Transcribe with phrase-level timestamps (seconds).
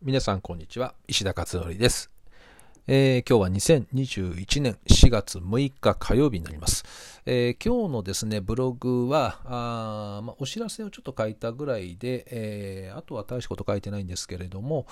[0.00, 0.94] 皆さんこんにちは。
[1.08, 2.12] 石田勝則です、
[2.86, 6.84] えー、今日は2021年4月6日火曜日になります、
[7.26, 14.86] えー、今日のですねブログはあ、まあ、お知らせをちょっと書いたぐらいで、えー、あとは大したこと書いてないんですけれども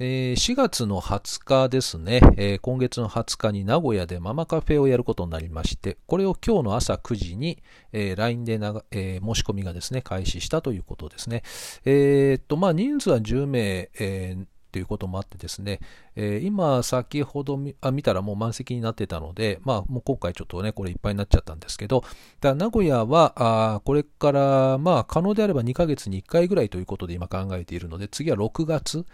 [0.00, 7.60] えー、4月の20日ですね、えー、今月の20日に名古屋でママカフェをやることになりまして、これを今日の朝9時に、
[7.92, 11.42] えー、LINE でなえ申し込みがですね、開始したということですね。
[11.84, 15.80] えっと、まあ、人数は10名、えーということもあってですね、
[16.14, 22.04] えー、今先ほど見あ見たらもう満席になってたので、まあもう今回ちょっとね、これいっぱいになっちゃったんですけど、
[22.40, 29.06] だ名古屋はあこれからまあ可能であれば2ヶ月に1回ぐらいということで今考えているので、次は6月、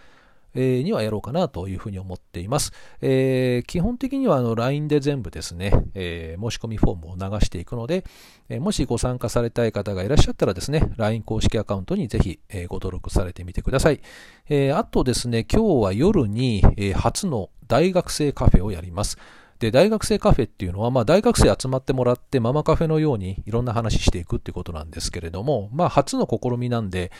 [0.55, 2.71] えにはやろうかなというふうに思っています。
[3.01, 8.05] え、基本的にはあの LINE で全部ですね、え、申し込みフォームを流していくので、
[8.49, 14.01] えもしご参加されたい方がいらっしゃったらですね、LINE 公式アカウントにぜひ、えご登録されてみてください。
[14.49, 19.17] えあとですね、今日は夜に、え初の大学生カフェをやります。
[19.59, 27.11] で、大学生カフェっていうのは、まあ、大学生集まってもらって、ママカフェのようにいろんな話していくっていうことなんですけれども、まあ、初の試みなんで、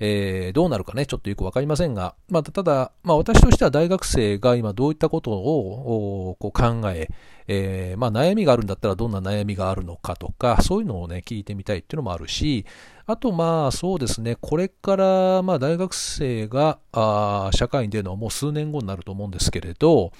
[0.00, 7.08] えー、どうなるかね、ちょっとよくわかりませんが、まあ、ただ、まあ、私としては大学生が今どういったことをこう考え、
[7.46, 12.66] えー、まあ、悩みがあるんだったらどんな悩みがあるのかとか、そういうのをね、聞いてみたいっていうのもあるし、
[13.06, 20.10] あと、まあ、そうですね、これから、まあ、大学生が、あ社会に出るのはもう数年後になると思うんですけれど、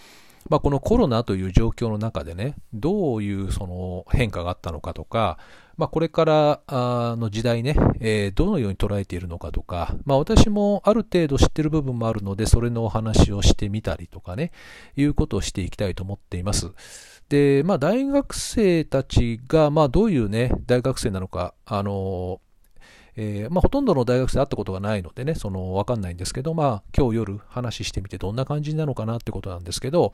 [0.49, 5.39] まあ、このコロナという状況の中でね、どういうその変化があったのかとか、
[5.77, 14.53] まあ、これからの時代ね、えー、どのように捉えているのかとか、まあ、私もある程度知ってる部分もあるので、それのお話をしてみたりとかね、
[14.97, 16.71] いうことをしていきたいと思っています。
[17.29, 22.41] で、まあ、大学生たちが、まあ、どういうね、大学生なのか、あの
[23.17, 30.13] えー、まあ、ほとんどの大学生会ったことがないのでね、その、わかんないんですけど、まあ、今日夜話してみてどんな感じなのかなってことなんですけど、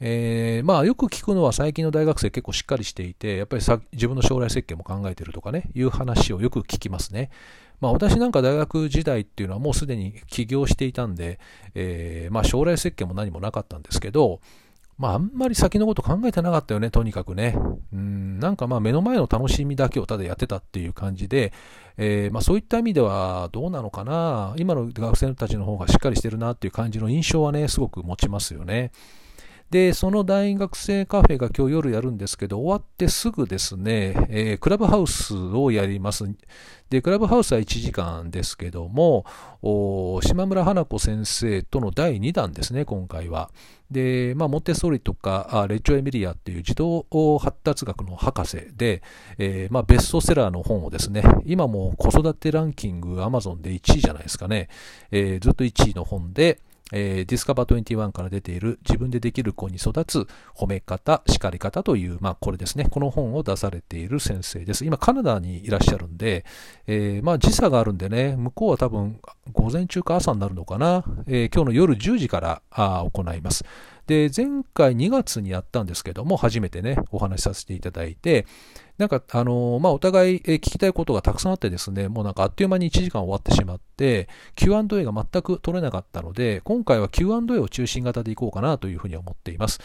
[0.00, 7.30] えー、まあ、よく聞くのは最近の大学生結構しっかりしていて、やっぱりさ自分の将来設計も考えてるとかね、いう話をよく聞きますね。
[7.80, 11.38] まあ、私なんか大学時代っていうのはもうすでに起業していたんで、
[11.74, 14.40] えー、まあ、将来設計も何もなかったんですけど、
[14.98, 17.56] まあ、あんまり先のこと考えてなかったよね、とにかくね。
[17.92, 21.52] うん、なんかまあ、目の前の楽しみだけをただやってたっていう感じで、
[21.98, 24.54] えー、まあ、そういった意味ではどうなのかな。
[24.56, 28.90] 今の学生たちの方がしっかりしてるなっていう感じの印象はね、すごく持ちますよね。
[29.70, 36.24] で、その大学生カフェが今日夜やるんですけど、終わってすぐですね、えー、クラブハウスをやります。
[36.88, 39.24] で、クラブハウスは1時間ですけども、
[40.22, 43.50] 島村華子先生との第2弾ですね、今回は。
[43.90, 47.04] で、まあ、モンテッソーリとか、レッジョ・エミリアっていう児童
[47.38, 49.02] 発達学の博士で、
[49.38, 54.68] えー、まあ、ベストセラーの本をですね、今も子育てランキングアマゾンで1位じゃないですかね、
[55.10, 56.60] えー、ずっと1位の本で、
[56.92, 64.84] えー、ディスカバー21から出ている自分でできる子に育つ褒め方、叱り方という、まあこれですね、この本を出されている先生です。
[64.84, 66.44] 今カナダにいらっしゃるんで、
[66.86, 69.20] えー、まあ時差があるんでね、向こうは多分
[69.52, 73.64] 午前中か朝になるのかな、えー、今日の夜10時からあ行います。
[74.06, 78.46] で、前回2月にやったんですけども、初めてね、お話しさせていただいて、
[78.98, 89.80] なんか、あの、まあ、お互い聞きたいことがたくさんあってですね、もうなんかあっという間に1時間終わってしまって、Q&A が全く取れなかったので、今回は Q&A を中心型でいこうかなというふうに思っています。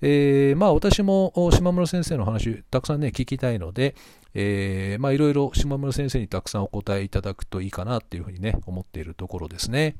[0.00, 3.96] えー、まあ、私も島村先生の話、たくさんね、聞きたいので、
[4.34, 9.96] えー、まあ、いろいろ島村先生にたくさんお答えいただくといいかなっていうふうにね、思っているところですね。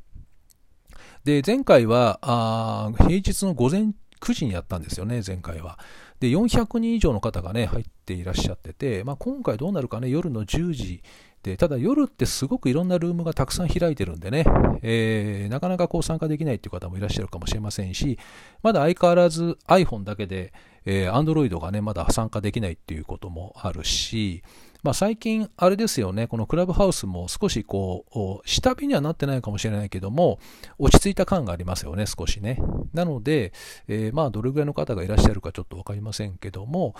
[1.24, 5.78] で、前回は、あ平日の午前9時にやったんですよね、前回は。
[6.20, 11.02] で、400人以上の方がね、入っていらっしゃってて、まあ、今回どうなるかね、夜の10時
[11.44, 14.44] で、ただ夜ってすごくいろんなルームがたくさん開いてるんでね、
[14.82, 18.18] えー、なかなかこう参加できないっていう方もいらっしゃるかもしれませんし、
[18.62, 20.54] まだ相変わらず iPhone だけで、
[20.86, 24.42] えー、Android がね、まだ参加できないっていうこともあるし、
[24.84, 28.04] まあ、最近、あれですよね、このクラブハウスも少しこ
[28.44, 30.38] う、下火にはなってないかもしれないけども、
[30.78, 32.58] 落ち着いた感がありますよね、少しね。
[32.92, 33.54] なので、
[33.88, 36.94] えー、まあ、どれぐらいの方がいらっしゃるかちょっとわかりませんけども、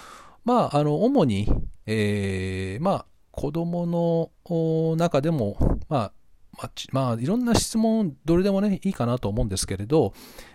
[0.47, 1.47] まあ、あの、主に、
[1.85, 5.59] えー、まあ、子供の中でも、
[5.91, 6.13] まあ、
[6.59, 10.13] まあ、まあ、いろんな質問、どれでもね、いいかなと思うんですけれど、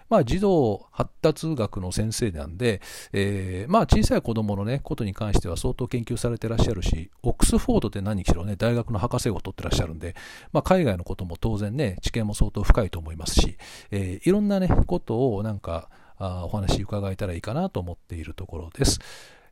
[0.10, 2.82] まあ、児童発達学の先生なんで、
[3.14, 10.16] えー、まあ、小さい子供のね、ことに関しては相当研究されてらっしゃるし、オックスフォードって何しろね、大学の博士号を取ってらっしゃるんで、
[10.52, 13.58] まあ、海外のことも当然ね、知見も相当深いと思いますし、
[13.92, 15.90] えー、いろんなね、ことをなんか、
[16.22, 19.00] あお話伺えたらいいかなと思っているところです。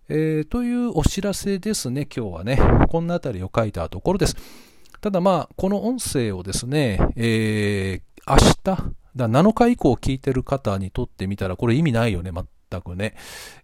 [0.09, 2.59] えー、というお知らせですね、今日はね。
[2.89, 4.37] こんなあたりを書いたところです。
[5.07, 13.15] ただまあ、この音声をですね、えー、明日、だ7日以降聞いてる方にとってみたら、これ意味ないよね、全くね。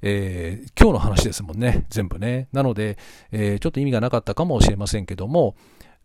[0.02, 2.48] えー、今日の話ですもんね、全部ね。
[2.54, 2.98] なので、
[3.34, 5.58] えー、ちょっと意味がなかったかもしれませんけども、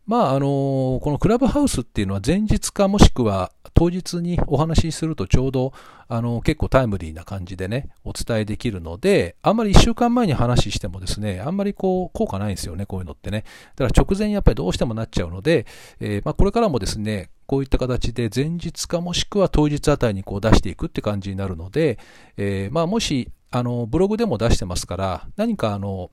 [0.08, 5.74] まあ、あの、このクラブハウスっていうのは前日かもしくは当日にお話しするとちょうど、
[6.08, 13.44] あの、結構タイムリーな感じでね、お伝えできるので、あんまり1週間前に話してもですね、あんまりこう、効果ないんですよね、こういうのってね。
[13.76, 15.66] だから直前やっぱりどうしてもなっちゃうので、
[16.00, 21.98] えー、まあ、これからもですね、こういった形で前日かもしくは当日あたりにこう出していくって感じになるので、
[22.38, 26.10] えー、まあ、もし、あの、ブログでも出してますから、何かあの、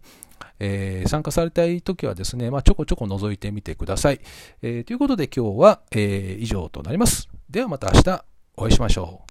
[0.60, 4.22] えー、参加されたいときはですね、まあ、ちょこちょこ覗いてみてください。
[4.62, 7.28] えー、ということで今日は、えー、以上となります。
[7.50, 8.26] ではまた明日
[8.58, 9.25] お会いしましょう。